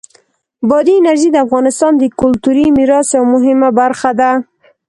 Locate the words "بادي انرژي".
0.69-1.29